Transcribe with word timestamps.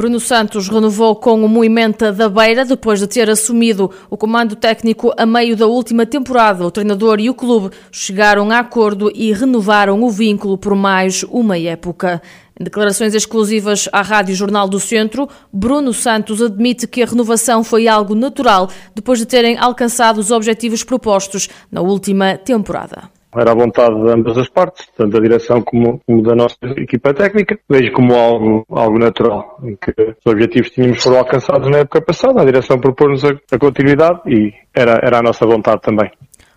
Bruno 0.00 0.18
Santos 0.18 0.66
renovou 0.66 1.14
com 1.14 1.44
o 1.44 1.46
Moimenta 1.46 2.10
da 2.10 2.26
Beira 2.26 2.64
depois 2.64 2.98
de 2.98 3.06
ter 3.06 3.28
assumido 3.28 3.90
o 4.08 4.16
comando 4.16 4.56
técnico 4.56 5.12
a 5.14 5.26
meio 5.26 5.54
da 5.54 5.66
última 5.66 6.06
temporada. 6.06 6.64
O 6.64 6.70
treinador 6.70 7.20
e 7.20 7.28
o 7.28 7.34
clube 7.34 7.76
chegaram 7.92 8.50
a 8.50 8.60
acordo 8.60 9.12
e 9.14 9.30
renovaram 9.30 10.02
o 10.02 10.08
vínculo 10.08 10.56
por 10.56 10.74
mais 10.74 11.22
uma 11.24 11.58
época. 11.58 12.22
Em 12.58 12.64
declarações 12.64 13.14
exclusivas 13.14 13.90
à 13.92 14.00
Rádio 14.00 14.34
Jornal 14.34 14.70
do 14.70 14.80
Centro, 14.80 15.28
Bruno 15.52 15.92
Santos 15.92 16.40
admite 16.40 16.86
que 16.86 17.02
a 17.02 17.06
renovação 17.06 17.62
foi 17.62 17.86
algo 17.86 18.14
natural 18.14 18.70
depois 18.94 19.18
de 19.18 19.26
terem 19.26 19.58
alcançado 19.58 20.16
os 20.16 20.30
objetivos 20.30 20.82
propostos 20.82 21.46
na 21.70 21.82
última 21.82 22.38
temporada. 22.38 23.19
Era 23.36 23.52
a 23.52 23.54
vontade 23.54 23.94
de 23.94 24.10
ambas 24.10 24.36
as 24.36 24.48
partes, 24.48 24.86
tanto 24.96 25.12
da 25.12 25.20
direção 25.20 25.62
como, 25.62 26.00
como, 26.06 26.22
da 26.22 26.34
nossa 26.34 26.56
equipa 26.76 27.14
técnica. 27.14 27.58
Vejo 27.68 27.92
como 27.92 28.14
algo, 28.14 28.64
algo 28.70 28.98
natural, 28.98 29.58
em 29.62 29.76
que 29.76 29.92
os 30.00 30.32
objetivos 30.32 30.70
tínhamos 30.70 31.02
foram 31.02 31.18
alcançados 31.18 31.70
na 31.70 31.78
época 31.78 32.02
passada, 32.02 32.42
a 32.42 32.44
direção 32.44 32.78
propôs-nos 32.78 33.24
a, 33.24 33.30
a 33.52 33.58
continuidade 33.58 34.20
e 34.26 34.52
era, 34.74 35.00
era 35.02 35.18
a 35.18 35.22
nossa 35.22 35.46
vontade 35.46 35.80
também. 35.82 36.10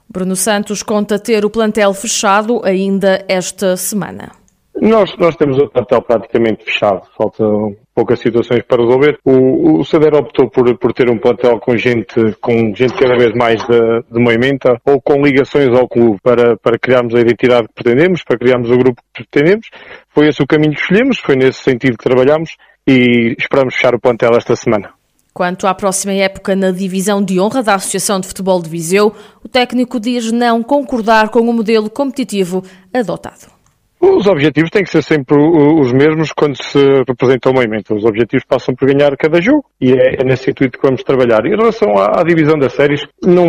Bruno 0.10 0.36
Santos 0.36 0.84
conta 0.84 1.18
ter 1.18 1.46
o 1.46 1.50
plantel 1.50 1.94
fechado 1.94 2.62
ainda 2.64 3.24
esta 3.28 3.76
semana. 3.78 4.43
Nós, 4.82 5.16
nós 5.18 5.36
temos 5.36 5.58
o 5.60 5.70
plantel 5.70 6.02
praticamente 6.02 6.66
fechado, 6.66 7.04
faltam 7.16 7.76
poucas 7.94 8.20
situações 8.20 8.64
para 8.64 8.84
resolver. 8.84 9.18
O, 9.24 9.80
o 9.80 9.86
Sader 9.86 10.16
optou 10.16 10.50
por, 10.50 10.78
por 10.78 10.94
ter 10.94 11.10
um 11.10 11.18
plantel 11.18 11.60
com 11.60 11.78
gente, 11.78 12.16
com 12.42 12.74
gente 12.76 12.94
cada 12.96 13.16
vez 13.16 13.34
mais 13.34 13.62
de, 13.64 13.80
de 14.12 14.20
Moimenta 14.20 14.82
ou 14.86 15.00
com 15.00 15.22
ligações 15.22 15.70
ao 15.70 15.88
clube 15.88 16.18
para, 16.24 16.58
para 16.58 16.80
criarmos 16.80 17.14
a 17.14 17.20
identidade 17.20 17.68
que 17.68 17.84
pretendemos, 17.84 18.24
para 18.24 18.38
criarmos 18.38 18.70
o 18.72 18.78
grupo 18.78 19.02
que 19.14 19.24
pretendemos. 19.24 19.70
Foi 20.10 20.28
esse 20.28 20.42
o 20.42 20.48
caminho 20.48 20.74
que 20.74 20.82
escolhemos, 20.82 21.20
foi 21.20 21.36
nesse 21.36 21.60
sentido 21.60 21.98
que 21.98 22.04
trabalhamos 22.04 22.56
e 22.88 23.36
esperamos 23.38 23.76
fechar 23.76 23.94
o 23.94 24.00
plantel 24.00 24.32
esta 24.36 24.56
semana. 24.56 24.90
Quanto 25.34 25.66
à 25.66 25.74
próxima 25.74 26.14
época 26.14 26.56
na 26.56 26.72
divisão 26.72 27.24
de 27.24 27.40
honra 27.40 27.64
da 27.64 27.76
Associação 27.76 28.20
de 28.20 28.28
Futebol 28.28 28.62
de 28.62 28.70
Viseu, 28.70 29.16
o 29.44 29.48
técnico 29.48 30.00
diz 30.00 30.32
não 30.32 30.62
concordar 30.62 31.30
com 31.30 31.40
o 31.40 31.54
modelo 31.54 31.90
competitivo 31.90 32.64
adotado. 32.94 33.63
Os 34.04 34.28
objetivos 34.28 34.70
têm 34.70 34.84
que 34.84 34.90
ser 34.90 35.02
sempre 35.02 35.38
os 35.38 35.94
mesmos 35.94 36.34
quando 36.34 36.62
se 36.62 36.78
representa 37.08 37.50
o 37.50 37.54
movimento. 37.54 37.96
Os 37.96 38.04
objetivos 38.04 38.44
passam 38.46 38.76
por 38.76 38.86
ganhar 38.86 39.16
cada 39.16 39.40
jogo 39.40 39.64
e 39.80 39.94
é, 39.94 40.16
é 40.20 40.24
nesse 40.26 40.52
intuito 40.52 40.78
que 40.78 40.86
vamos 40.86 41.04
trabalhar. 41.04 41.46
Em 41.46 41.56
relação 41.56 41.98
à, 41.98 42.20
à, 42.20 42.24
divisão 42.24 42.60
das 42.60 42.74
séries, 42.74 43.06
não, 43.24 43.46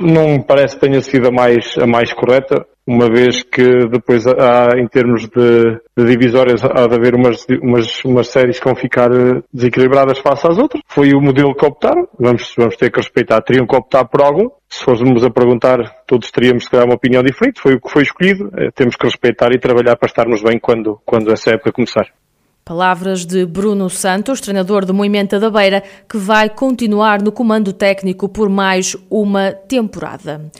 não 0.00 0.42
parece 0.42 0.74
que 0.74 0.80
tenha 0.80 1.00
sido 1.00 1.28
a 1.28 1.30
mais, 1.30 1.78
a 1.78 1.86
mais 1.86 2.12
correta 2.12 2.66
uma 2.86 3.08
vez 3.08 3.42
que 3.44 3.86
depois 3.88 4.26
há, 4.26 4.76
em 4.76 4.88
termos 4.88 5.28
de, 5.28 5.80
de 5.96 6.04
divisórias, 6.04 6.64
há 6.64 6.86
de 6.88 6.94
haver 6.96 7.14
umas, 7.14 7.46
umas, 7.62 8.04
umas 8.04 8.28
séries 8.28 8.58
que 8.58 8.64
vão 8.64 8.74
ficar 8.74 9.10
eh, 9.12 9.40
desequilibradas 9.52 10.18
face 10.18 10.46
às 10.48 10.58
outras. 10.58 10.82
Foi 10.88 11.12
o 11.12 11.20
modelo 11.20 11.54
que 11.54 11.64
optaram, 11.64 12.08
vamos, 12.18 12.52
vamos 12.56 12.76
ter 12.76 12.90
que 12.90 12.98
respeitar. 12.98 13.40
Teriam 13.42 13.66
que 13.66 13.76
optar 13.76 14.04
por 14.06 14.20
algum. 14.22 14.48
Se 14.68 14.84
fôssemos 14.84 15.22
a 15.22 15.30
perguntar, 15.30 15.78
todos 16.12 16.30
teríamos 16.30 16.68
que 16.68 16.76
dar 16.76 16.84
uma 16.84 16.94
opinião 16.94 17.22
diferente. 17.22 17.58
Foi 17.58 17.76
o 17.76 17.80
que 17.80 17.90
foi 17.90 18.02
escolhido. 18.02 18.52
Eh, 18.54 18.70
temos 18.74 18.96
que 18.96 19.06
respeitar 19.06 19.50
e 19.50 19.58
trabalhar 19.58 19.96
para 19.96 20.06
estarmos 20.06 20.42
bem 20.42 20.58
quando, 20.58 21.00
quando 21.06 21.32
essa 21.32 21.52
época 21.52 21.72
começar. 21.72 22.06
Palavras 22.62 23.24
de 23.24 23.46
Bruno 23.46 23.88
Santos, 23.88 24.38
treinador 24.38 24.84
do 24.84 24.92
Moimenta 24.92 25.40
da 25.40 25.48
Beira, 25.48 25.82
que 26.06 26.18
vai 26.18 26.50
continuar 26.50 27.22
no 27.22 27.32
comando 27.32 27.72
técnico 27.72 28.28
por 28.28 28.50
mais 28.50 28.94
uma 29.08 29.52
temporada. 29.52 30.52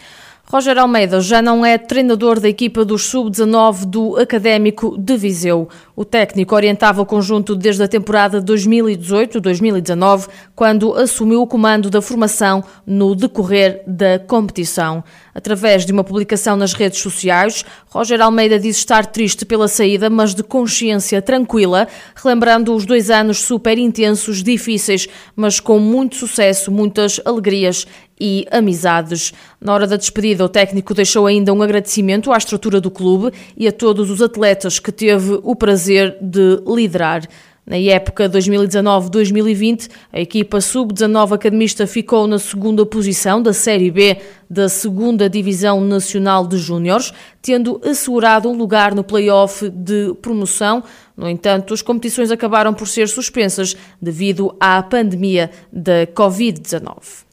Roger 0.52 0.76
Almeida 0.76 1.18
já 1.22 1.40
não 1.40 1.64
é 1.64 1.78
treinador 1.78 2.38
da 2.38 2.46
equipa 2.46 2.84
dos 2.84 3.06
sub-19 3.06 3.86
do 3.86 4.18
Académico 4.18 4.98
de 4.98 5.16
Viseu. 5.16 5.66
O 5.96 6.04
técnico 6.04 6.54
orientava 6.54 7.00
o 7.00 7.06
conjunto 7.06 7.56
desde 7.56 7.82
a 7.82 7.88
temporada 7.88 8.42
2018-2019, 8.42 10.28
quando 10.54 10.92
assumiu 10.94 11.40
o 11.40 11.46
comando 11.46 11.88
da 11.88 12.02
formação 12.02 12.62
no 12.86 13.14
decorrer 13.14 13.82
da 13.86 14.18
competição. 14.18 15.02
Através 15.34 15.86
de 15.86 15.92
uma 15.92 16.04
publicação 16.04 16.56
nas 16.56 16.74
redes 16.74 17.00
sociais, 17.00 17.64
Roger 17.88 18.20
Almeida 18.20 18.58
diz 18.58 18.76
estar 18.76 19.06
triste 19.06 19.46
pela 19.46 19.66
saída, 19.66 20.10
mas 20.10 20.34
de 20.34 20.42
consciência 20.42 21.22
tranquila, 21.22 21.88
relembrando 22.14 22.74
os 22.74 22.84
dois 22.84 23.08
anos 23.08 23.38
super 23.38 23.78
intensos, 23.78 24.42
difíceis, 24.42 25.08
mas 25.34 25.58
com 25.58 25.78
muito 25.78 26.16
sucesso, 26.16 26.70
muitas 26.70 27.20
alegrias 27.24 27.86
e 28.20 28.46
amizades. 28.50 29.32
Na 29.60 29.72
hora 29.72 29.86
da 29.86 29.96
despedida, 29.96 30.44
o 30.44 30.48
técnico 30.48 30.94
deixou 30.94 31.26
ainda 31.26 31.52
um 31.52 31.62
agradecimento 31.62 32.30
à 32.30 32.36
estrutura 32.36 32.80
do 32.80 32.90
clube 32.90 33.32
e 33.56 33.66
a 33.66 33.72
todos 33.72 34.10
os 34.10 34.20
atletas 34.20 34.78
que 34.78 34.92
teve 34.92 35.40
o 35.42 35.56
prazer 35.56 36.16
de 36.20 36.62
liderar. 36.66 37.22
Na 37.64 37.76
época 37.76 38.28
2019-2020, 38.28 39.88
a 40.12 40.20
equipa 40.20 40.60
sub-19 40.60 41.32
academista 41.32 41.86
ficou 41.86 42.26
na 42.26 42.38
segunda 42.38 42.84
posição 42.84 43.40
da 43.40 43.52
Série 43.52 43.90
B 43.90 44.18
da 44.50 44.68
segunda 44.68 45.30
Divisão 45.30 45.80
Nacional 45.80 46.46
de 46.46 46.58
Júniores, 46.58 47.12
tendo 47.40 47.80
assegurado 47.84 48.50
um 48.50 48.56
lugar 48.56 48.94
no 48.94 49.04
play-off 49.04 49.70
de 49.70 50.12
promoção. 50.20 50.82
No 51.16 51.28
entanto, 51.28 51.72
as 51.72 51.82
competições 51.82 52.32
acabaram 52.32 52.74
por 52.74 52.88
ser 52.88 53.08
suspensas 53.08 53.76
devido 54.00 54.54
à 54.58 54.82
pandemia 54.82 55.48
da 55.72 56.06
Covid-19. 56.08 57.31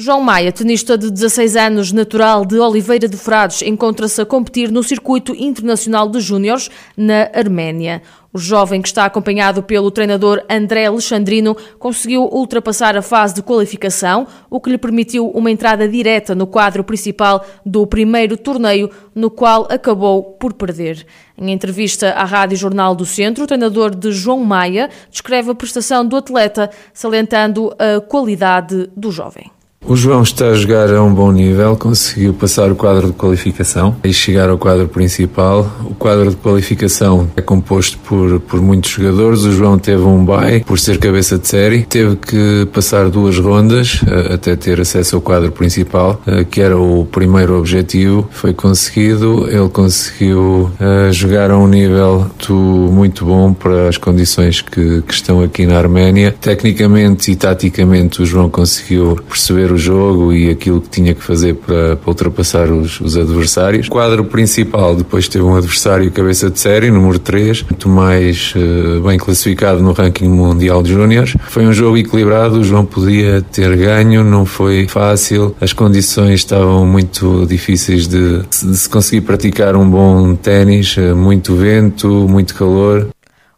João 0.00 0.20
Maia, 0.20 0.52
tenista 0.52 0.96
de 0.96 1.10
16 1.10 1.56
anos, 1.56 1.90
natural 1.90 2.46
de 2.46 2.56
Oliveira 2.56 3.08
de 3.08 3.16
Frades, 3.16 3.62
encontra-se 3.62 4.20
a 4.20 4.24
competir 4.24 4.70
no 4.70 4.80
circuito 4.80 5.34
internacional 5.34 6.08
de 6.08 6.20
júniores 6.20 6.70
na 6.96 7.28
Arménia. 7.34 8.00
O 8.32 8.38
jovem, 8.38 8.80
que 8.80 8.86
está 8.86 9.06
acompanhado 9.06 9.60
pelo 9.60 9.90
treinador 9.90 10.40
André 10.48 10.86
Alexandrino, 10.86 11.56
conseguiu 11.80 12.28
ultrapassar 12.30 12.96
a 12.96 13.02
fase 13.02 13.34
de 13.34 13.42
qualificação, 13.42 14.28
o 14.48 14.60
que 14.60 14.70
lhe 14.70 14.78
permitiu 14.78 15.30
uma 15.30 15.50
entrada 15.50 15.88
direta 15.88 16.32
no 16.32 16.46
quadro 16.46 16.84
principal 16.84 17.44
do 17.66 17.84
primeiro 17.84 18.36
torneio, 18.36 18.88
no 19.12 19.28
qual 19.28 19.66
acabou 19.68 20.22
por 20.22 20.52
perder. 20.52 21.04
Em 21.36 21.50
entrevista 21.50 22.10
à 22.10 22.22
Rádio 22.22 22.56
Jornal 22.56 22.94
do 22.94 23.04
Centro, 23.04 23.42
o 23.42 23.48
treinador 23.48 23.96
de 23.96 24.12
João 24.12 24.44
Maia 24.44 24.90
descreve 25.10 25.50
a 25.50 25.56
prestação 25.56 26.06
do 26.06 26.14
atleta, 26.14 26.70
salientando 26.94 27.74
a 27.76 28.00
qualidade 28.00 28.88
do 28.96 29.10
jovem. 29.10 29.57
O 29.86 29.96
João 29.96 30.22
está 30.22 30.48
a 30.48 30.54
jogar 30.54 30.92
a 30.92 31.02
um 31.02 31.14
bom 31.14 31.32
nível, 31.32 31.74
conseguiu 31.76 32.34
passar 32.34 32.70
o 32.70 32.76
quadro 32.76 33.06
de 33.06 33.12
qualificação 33.14 33.96
e 34.04 34.12
chegar 34.12 34.50
ao 34.50 34.58
quadro 34.58 34.86
principal. 34.86 35.70
O 35.84 35.94
quadro 35.94 36.28
de 36.28 36.36
qualificação 36.36 37.30
é 37.36 37.40
composto 37.40 37.96
por, 37.98 38.38
por 38.40 38.60
muitos 38.60 38.90
jogadores. 38.90 39.44
O 39.44 39.52
João 39.52 39.78
teve 39.78 40.02
um 40.02 40.24
bye 40.24 40.60
por 40.60 40.78
ser 40.78 40.98
cabeça 40.98 41.38
de 41.38 41.48
série, 41.48 41.84
teve 41.84 42.16
que 42.16 42.68
passar 42.72 43.08
duas 43.08 43.38
rondas 43.38 44.02
uh, 44.02 44.34
até 44.34 44.56
ter 44.56 44.80
acesso 44.80 45.16
ao 45.16 45.22
quadro 45.22 45.52
principal, 45.52 46.20
uh, 46.26 46.44
que 46.44 46.60
era 46.60 46.76
o 46.76 47.06
primeiro 47.06 47.56
objetivo. 47.56 48.28
Foi 48.30 48.52
conseguido, 48.52 49.48
ele 49.48 49.68
conseguiu 49.70 50.70
uh, 50.80 51.12
jogar 51.12 51.50
a 51.50 51.56
um 51.56 51.66
nível 51.66 52.26
muito, 52.48 52.54
muito 52.54 53.24
bom 53.24 53.52
para 53.52 53.88
as 53.88 53.96
condições 53.96 54.60
que, 54.60 55.02
que 55.02 55.14
estão 55.14 55.42
aqui 55.42 55.66
na 55.66 55.78
Arménia. 55.78 56.34
Tecnicamente 56.38 57.30
e 57.30 57.36
taticamente, 57.36 58.22
o 58.22 58.26
João 58.26 58.50
conseguiu 58.50 59.16
perceber 59.28 59.67
o 59.72 59.78
jogo 59.78 60.32
e 60.32 60.50
aquilo 60.50 60.80
que 60.80 60.88
tinha 60.88 61.14
que 61.14 61.22
fazer 61.22 61.54
para, 61.54 61.96
para 61.96 62.08
ultrapassar 62.08 62.70
os, 62.70 63.00
os, 63.00 63.16
adversários. 63.16 63.86
O 63.86 63.90
quadro 63.90 64.24
principal 64.24 64.94
depois 64.94 65.28
teve 65.28 65.44
um 65.44 65.56
adversário 65.56 66.10
cabeça 66.10 66.50
de 66.50 66.58
série, 66.58 66.90
número 66.90 67.18
3, 67.18 67.62
muito 67.62 67.88
mais 67.88 68.54
uh, 68.56 69.00
bem 69.06 69.18
classificado 69.18 69.80
no 69.80 69.92
ranking 69.92 70.28
mundial 70.28 70.82
de 70.82 70.92
júniores. 70.92 71.34
Foi 71.48 71.66
um 71.66 71.72
jogo 71.72 71.96
equilibrado, 71.96 72.58
o 72.58 72.64
João 72.64 72.84
podia 72.84 73.42
ter 73.42 73.76
ganho, 73.76 74.24
não 74.24 74.44
foi 74.44 74.86
fácil, 74.88 75.54
as 75.60 75.72
condições 75.72 76.40
estavam 76.40 76.86
muito 76.86 77.46
difíceis 77.46 78.08
de, 78.08 78.42
de 78.42 78.76
se 78.76 78.88
conseguir 78.88 79.22
praticar 79.22 79.76
um 79.76 79.88
bom 79.88 80.34
ténis, 80.34 80.96
eh, 80.98 81.14
muito 81.14 81.54
vento, 81.54 82.08
muito 82.28 82.54
calor. 82.54 83.08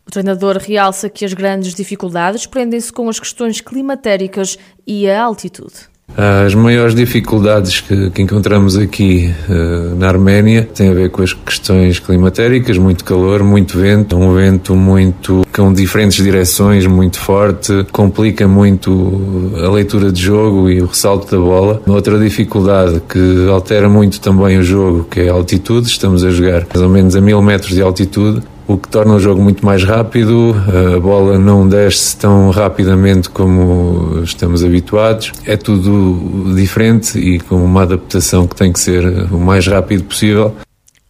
O 0.07 0.11
treinador 0.11 0.59
realça 0.59 1.09
que 1.09 1.25
as 1.25 1.33
grandes 1.33 1.73
dificuldades 1.73 2.45
prendem-se 2.45 2.93
com 2.93 3.09
as 3.09 3.21
questões 3.21 3.61
climatéricas 3.61 4.59
e 4.85 5.09
a 5.09 5.23
altitude. 5.23 5.89
As 6.17 6.55
maiores 6.55 6.95
dificuldades 6.95 7.81
que, 7.81 8.11
que 8.11 8.23
encontramos 8.23 8.77
aqui 8.77 9.33
uh, 9.49 9.95
na 9.97 10.09
Arménia 10.09 10.69
têm 10.75 10.91
a 10.91 10.95
ver 10.95 11.11
com 11.11 11.23
as 11.23 11.33
questões 11.33 11.99
climatéricas, 11.99 12.77
muito 12.77 13.05
calor, 13.05 13.43
muito 13.43 13.79
vento, 13.79 14.17
um 14.17 14.35
vento 14.35 14.75
muito 14.75 15.47
com 15.55 15.73
diferentes 15.73 16.23
direções, 16.23 16.87
muito 16.87 17.19
forte, 17.19 17.87
complica 17.93 18.47
muito 18.47 19.53
a 19.65 19.71
leitura 19.71 20.13
de 20.13 20.21
jogo 20.21 20.69
e 20.69 20.83
o 20.83 20.87
ressalto 20.87 21.31
da 21.31 21.43
bola. 21.43 21.83
Outra 21.87 22.19
dificuldade 22.19 23.01
que 23.09 23.49
altera 23.49 23.89
muito 23.89 24.21
também 24.21 24.59
o 24.59 24.63
jogo, 24.63 25.05
que 25.05 25.21
é 25.21 25.29
a 25.29 25.33
altitude, 25.33 25.87
estamos 25.89 26.25
a 26.25 26.31
jogar 26.31 26.67
mais 26.73 26.83
ou 26.83 26.89
menos 26.89 27.17
a 27.17 27.21
mil 27.21 27.41
metros 27.41 27.75
de 27.75 27.83
altitude, 27.83 28.43
o 28.73 28.79
que 28.79 28.89
torna 28.89 29.15
o 29.15 29.19
jogo 29.19 29.43
muito 29.43 29.67
mais 29.67 29.83
rápido. 29.83 30.55
A 30.97 31.01
bola 31.01 31.39
não 31.39 31.69
desce 31.69 32.17
tão 32.17 32.51
rapidamente 32.51 33.29
como 33.29 34.23
estamos 34.23 34.63
habituados. 34.63 35.33
É 35.45 35.57
tudo 35.57 36.55
diferente 36.55 37.19
e 37.19 37.41
com 37.41 37.57
uma 37.57 37.83
adaptação 37.83 38.47
que 38.47 38.55
tem 38.55 38.73
que 38.73 38.79
ser 38.79 39.05
o 39.33 39.39
mais 39.39 39.67
rápido 39.67 40.05
possível. 40.05 40.55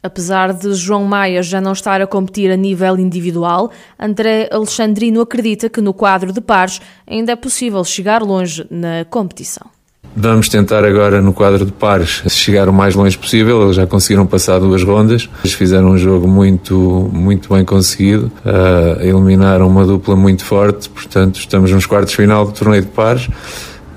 Apesar 0.03 0.55
de 0.55 0.73
João 0.73 1.05
Maia 1.05 1.43
já 1.43 1.61
não 1.61 1.73
estar 1.73 2.01
a 2.01 2.07
competir 2.07 2.51
a 2.51 2.57
nível 2.57 2.99
individual, 2.99 3.71
André 3.99 4.49
Alexandrino 4.51 5.21
acredita 5.21 5.69
que 5.69 5.83
no 5.83 5.93
quadro 5.93 6.33
de 6.33 6.41
pares 6.41 6.81
ainda 7.07 7.33
é 7.33 7.37
possível 7.37 7.85
chegar 7.85 8.23
longe 8.23 8.67
na 8.71 9.05
competição. 9.11 9.67
Vamos 10.15 10.49
tentar 10.49 10.85
agora 10.85 11.23
no 11.23 11.33
quadro 11.33 11.65
de 11.65 11.73
pares 11.73 12.23
chegar 12.29 12.69
o 12.69 12.73
mais 12.73 12.95
longe 12.95 13.17
possível. 13.17 13.63
Eles 13.63 13.77
já 13.77 13.87
conseguiram 13.87 14.27
passar 14.27 14.59
duas 14.59 14.83
rondas. 14.83 15.29
Eles 15.45 15.55
fizeram 15.55 15.91
um 15.91 15.99
jogo 15.99 16.27
muito, 16.27 17.09
muito 17.13 17.55
bem 17.55 17.65
conseguido. 17.65 18.31
Uh, 18.45 19.03
eliminaram 19.03 19.69
uma 19.69 19.87
dupla 19.87 20.17
muito 20.17 20.45
forte. 20.45 20.89
Portanto, 20.89 21.39
estamos 21.39 21.71
nos 21.71 21.87
quartos 21.87 22.15
final 22.15 22.45
do 22.45 22.53
torneio 22.53 22.83
de 22.83 22.89
pares. 22.89 23.29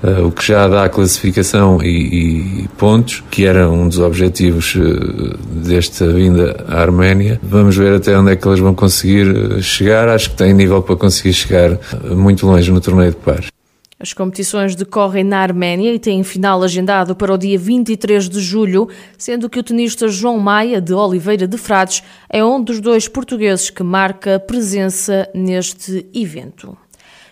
Uh, 0.02 0.26
o 0.26 0.30
que 0.30 0.46
já 0.46 0.68
dá 0.68 0.88
classificação 0.88 1.82
e, 1.82 2.64
e, 2.64 2.68
pontos, 2.76 3.24
que 3.30 3.46
era 3.46 3.70
um 3.70 3.88
dos 3.88 3.98
objetivos 3.98 4.74
uh, 4.76 5.36
desta 5.64 6.06
vinda 6.12 6.64
à 6.68 6.80
Arménia. 6.80 7.40
Vamos 7.42 7.76
ver 7.76 7.94
até 7.94 8.16
onde 8.16 8.30
é 8.32 8.36
que 8.36 8.46
eles 8.46 8.60
vão 8.60 8.74
conseguir 8.74 9.62
chegar. 9.62 10.08
Acho 10.08 10.30
que 10.30 10.36
têm 10.36 10.54
nível 10.54 10.80
para 10.80 10.94
conseguir 10.94 11.32
chegar 11.32 11.78
muito 12.14 12.46
longe 12.46 12.70
no 12.70 12.80
torneio 12.80 13.10
de 13.10 13.16
pares. 13.16 13.53
As 13.98 14.12
competições 14.12 14.74
decorrem 14.74 15.22
na 15.22 15.38
Arménia 15.38 15.94
e 15.94 15.98
têm 15.98 16.24
final 16.24 16.62
agendado 16.62 17.14
para 17.14 17.32
o 17.32 17.38
dia 17.38 17.58
23 17.58 18.28
de 18.28 18.40
julho, 18.40 18.88
sendo 19.16 19.48
que 19.48 19.58
o 19.58 19.62
tenista 19.62 20.08
João 20.08 20.38
Maia, 20.38 20.80
de 20.80 20.92
Oliveira 20.92 21.46
de 21.46 21.56
Frades, 21.56 22.02
é 22.28 22.44
um 22.44 22.62
dos 22.62 22.80
dois 22.80 23.06
portugueses 23.06 23.70
que 23.70 23.84
marca 23.84 24.40
presença 24.40 25.30
neste 25.32 26.06
evento. 26.12 26.76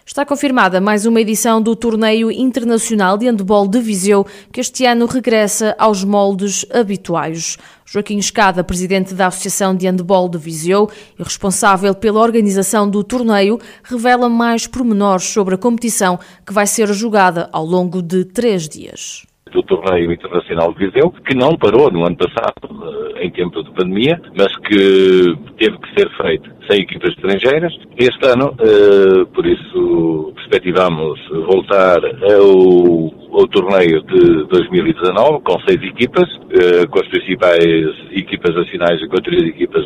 Está 0.04 0.26
confirmada 0.26 0.80
mais 0.80 1.06
uma 1.06 1.20
edição 1.20 1.62
do 1.62 1.76
Torneio 1.76 2.30
Internacional 2.30 3.16
de 3.16 3.28
Handball 3.28 3.68
de 3.68 3.80
Viseu, 3.80 4.26
que 4.52 4.60
este 4.60 4.84
ano 4.84 5.06
regressa 5.06 5.76
aos 5.78 6.02
moldes 6.02 6.66
habituais. 6.74 7.56
Joaquim 7.86 8.18
Escada, 8.18 8.64
presidente 8.64 9.14
da 9.14 9.28
Associação 9.28 9.76
de 9.76 9.86
Handball 9.86 10.28
de 10.28 10.38
Viseu 10.38 10.90
e 11.16 11.22
responsável 11.22 11.94
pela 11.94 12.20
organização 12.20 12.90
do 12.90 13.04
torneio, 13.04 13.60
revela 13.84 14.28
mais 14.28 14.66
pormenores 14.66 15.24
sobre 15.24 15.54
a 15.54 15.58
competição 15.58 16.18
que 16.44 16.52
vai 16.52 16.66
ser 16.66 16.92
jogada 16.92 17.48
ao 17.52 17.64
longo 17.64 18.02
de 18.02 18.24
três 18.24 18.68
dias 18.68 19.24
do 19.52 19.62
Torneio 19.62 20.10
Internacional 20.12 20.72
de 20.72 20.86
Viseu, 20.86 21.12
que 21.26 21.36
não 21.36 21.56
parou 21.56 21.90
no 21.90 22.04
ano 22.04 22.16
passado, 22.16 23.12
eh, 23.16 23.26
em 23.26 23.30
tempo 23.30 23.62
de 23.62 23.70
pandemia, 23.72 24.20
mas 24.36 24.54
que 24.56 25.36
teve 25.58 25.78
que 25.78 26.00
ser 26.00 26.10
feito 26.16 26.50
sem 26.68 26.80
equipas 26.80 27.10
estrangeiras. 27.10 27.72
Este 27.96 28.26
ano, 28.26 28.54
eh, 28.58 29.24
por 29.32 29.46
isso, 29.46 30.32
perspectivamos 30.34 31.20
voltar 31.46 32.00
ao, 32.04 33.46
torneio 33.48 34.02
de 34.02 34.44
2019 34.46 35.40
com 35.42 35.58
seis 35.60 35.82
equipas, 35.82 36.28
eh, 36.50 36.86
com 36.86 37.00
as 37.00 37.08
principais 37.08 37.94
equipas 38.12 38.54
nacionais 38.54 39.00
e 39.02 39.08
com 39.08 39.16
três 39.16 39.42
equipas 39.42 39.84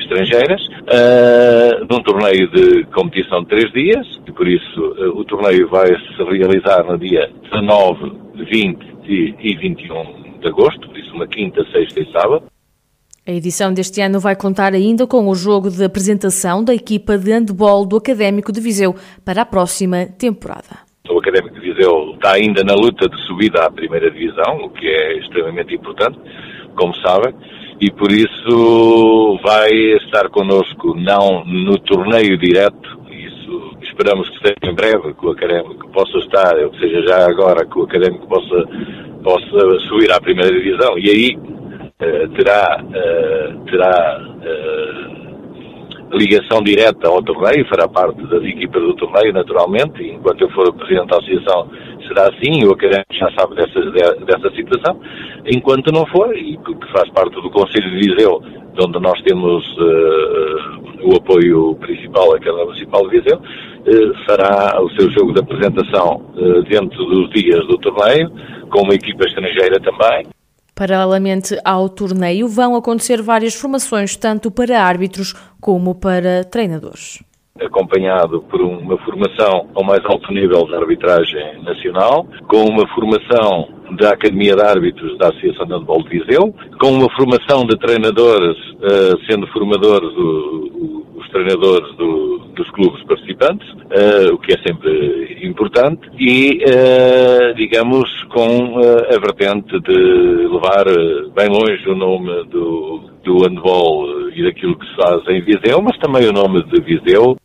estrangeiras, 0.00 0.60
num 1.90 2.02
torneio 2.02 2.48
de 2.48 2.84
competição 2.86 3.42
de 3.42 3.48
três 3.48 3.72
dias, 3.72 4.06
e 4.26 4.32
por 4.32 4.46
isso 4.46 4.80
o 5.14 5.24
torneio 5.24 5.68
vai 5.68 5.86
se 5.86 6.22
realizar 6.22 6.84
no 6.84 6.98
dia 6.98 7.30
19 7.50 8.27
20 8.44 8.98
e 9.08 9.56
21 9.56 10.40
de 10.40 10.48
agosto, 10.48 10.88
por 10.88 10.98
isso 10.98 11.14
uma 11.14 11.26
quinta, 11.26 11.64
sexta 11.72 12.00
e 12.00 12.12
sábado. 12.12 12.44
A 13.26 13.30
edição 13.30 13.74
deste 13.74 14.00
ano 14.00 14.18
vai 14.18 14.34
contar 14.34 14.72
ainda 14.72 15.06
com 15.06 15.28
o 15.28 15.34
jogo 15.34 15.68
de 15.70 15.84
apresentação 15.84 16.64
da 16.64 16.74
equipa 16.74 17.18
de 17.18 17.30
handball 17.30 17.84
do 17.84 17.96
Académico 17.96 18.50
de 18.50 18.60
Viseu 18.60 18.94
para 19.22 19.42
a 19.42 19.46
próxima 19.46 20.06
temporada. 20.06 20.78
O 21.10 21.18
Académico 21.18 21.54
de 21.54 21.60
Viseu 21.60 22.14
está 22.14 22.32
ainda 22.32 22.64
na 22.64 22.74
luta 22.74 23.08
de 23.08 23.20
subida 23.26 23.66
à 23.66 23.70
primeira 23.70 24.10
divisão, 24.10 24.64
o 24.64 24.70
que 24.70 24.86
é 24.86 25.18
extremamente 25.18 25.74
importante, 25.74 26.18
como 26.74 26.94
sabem, 26.96 27.34
e 27.80 27.90
por 27.90 28.10
isso 28.10 29.38
vai 29.42 29.70
estar 29.96 30.28
connosco 30.30 30.94
não 30.96 31.44
no 31.44 31.78
torneio 31.78 32.38
direto 32.38 32.97
esperamos 33.98 34.30
que 34.30 34.38
seja 34.38 34.56
em 34.62 34.74
breve 34.74 35.12
que 35.12 35.26
o 35.26 35.30
académico 35.30 35.88
possa 35.90 36.18
estar, 36.18 36.56
ou 36.56 36.72
seja, 36.74 37.02
já 37.02 37.26
agora 37.28 37.66
que 37.66 37.78
o 37.78 37.82
académico 37.82 38.28
possa, 38.28 38.64
possa 39.24 39.80
subir 39.88 40.12
à 40.12 40.20
primeira 40.20 40.52
divisão 40.52 40.96
e 40.96 41.10
aí 41.10 41.36
uh, 41.36 42.28
terá, 42.36 42.80
uh, 42.80 43.64
terá 43.64 44.20
uh, 44.22 46.16
ligação 46.16 46.62
direta 46.62 47.08
ao 47.08 47.20
torneio, 47.24 47.66
fará 47.68 47.88
parte 47.88 48.22
das 48.28 48.44
equipas 48.44 48.80
do 48.80 48.94
torneio, 48.94 49.32
naturalmente, 49.32 50.00
e 50.00 50.12
enquanto 50.12 50.42
eu 50.42 50.50
for 50.50 50.72
presidente 50.74 51.08
da 51.08 51.16
associação 51.16 51.68
será 52.06 52.28
assim, 52.28 52.64
o 52.64 52.72
académico 52.72 53.12
já 53.12 53.28
sabe 53.32 53.56
dessa, 53.56 53.80
dessa 53.80 54.50
situação, 54.54 55.00
enquanto 55.44 55.92
não 55.92 56.06
for, 56.06 56.34
e 56.36 56.56
que 56.56 56.92
faz 56.92 57.10
parte 57.10 57.34
do 57.34 57.50
Conselho 57.50 57.90
de 57.90 58.08
Viseu, 58.08 58.40
onde 58.80 59.00
nós 59.00 59.20
temos 59.22 59.66
o 61.02 61.16
apoio 61.16 61.74
principal, 61.76 62.34
a 62.34 62.40
Câmara 62.40 62.64
Municipal 62.64 63.08
de 63.08 63.20
Viseu, 63.20 63.40
fará 64.26 64.80
o 64.82 64.90
seu 64.90 65.10
jogo 65.12 65.32
de 65.32 65.40
apresentação 65.40 66.22
eh, 66.36 66.62
dentro 66.68 67.04
dos 67.06 67.30
dias 67.30 67.66
do 67.66 67.78
torneio, 67.78 68.30
com 68.70 68.82
uma 68.82 68.94
equipa 68.94 69.24
estrangeira 69.24 69.80
também. 69.80 70.26
Paralelamente 70.74 71.58
ao 71.64 71.88
torneio, 71.88 72.46
vão 72.46 72.76
acontecer 72.76 73.20
várias 73.20 73.54
formações, 73.54 74.16
tanto 74.16 74.50
para 74.50 74.80
árbitros 74.80 75.34
como 75.60 75.94
para 75.94 76.44
treinadores. 76.44 77.22
Acompanhado 77.60 78.40
por 78.42 78.60
uma 78.60 78.96
formação 78.98 79.68
ao 79.74 79.82
mais 79.82 80.04
alto 80.04 80.32
nível 80.32 80.64
de 80.66 80.76
arbitragem 80.76 81.62
nacional, 81.64 82.24
com 82.46 82.62
uma 82.64 82.86
formação 82.94 83.68
da 83.96 84.10
Academia 84.10 84.54
de 84.54 84.62
Árbitros 84.62 85.18
da 85.18 85.28
Associação 85.30 85.66
de 85.66 85.72
Handball 85.72 86.04
de 86.04 86.20
Viseu, 86.20 86.54
com 86.80 86.92
uma 86.92 87.10
formação 87.16 87.66
de 87.66 87.76
treinadores, 87.78 88.56
eh, 88.82 89.14
sendo 89.28 89.48
formadores 89.48 90.08
os 91.16 91.28
treinadores 91.30 91.96
do, 91.96 92.27
dos 92.58 92.70
clubes 92.72 93.02
participantes, 93.04 93.68
uh, 93.70 94.34
o 94.34 94.38
que 94.38 94.52
é 94.52 94.58
sempre 94.66 95.38
importante, 95.42 96.10
e, 96.18 96.58
uh, 96.64 97.54
digamos, 97.54 98.08
com 98.24 98.80
uh, 98.80 99.14
a 99.14 99.18
vertente 99.18 99.80
de 99.80 99.94
levar 99.94 100.84
bem 101.34 101.48
longe 101.48 101.88
o 101.88 101.94
nome 101.94 102.44
do, 102.50 103.10
do 103.24 103.42
handball 103.44 104.30
e 104.34 104.42
daquilo 104.42 104.76
que 104.76 104.86
se 104.86 104.96
faz 104.96 105.26
em 105.28 105.40
Viseu, 105.42 105.80
mas 105.80 105.96
também 105.98 106.28
o 106.28 106.32
nome 106.32 106.62
de 106.64 106.80
Viseu. 106.82 107.36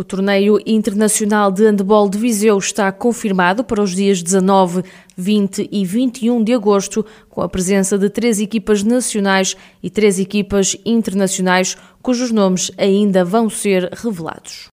O 0.00 0.02
torneio 0.02 0.58
internacional 0.64 1.52
de 1.52 1.62
handball 1.62 2.08
de 2.08 2.16
Viseu 2.16 2.56
está 2.56 2.90
confirmado 2.90 3.62
para 3.62 3.82
os 3.82 3.94
dias 3.94 4.22
19, 4.22 4.82
20 5.14 5.68
e 5.70 5.84
21 5.84 6.42
de 6.42 6.54
agosto, 6.54 7.04
com 7.28 7.42
a 7.42 7.48
presença 7.50 7.98
de 7.98 8.08
três 8.08 8.40
equipas 8.40 8.82
nacionais 8.82 9.54
e 9.82 9.90
três 9.90 10.18
equipas 10.18 10.74
internacionais, 10.86 11.76
cujos 12.00 12.30
nomes 12.30 12.70
ainda 12.78 13.26
vão 13.26 13.50
ser 13.50 13.90
revelados. 13.92 14.68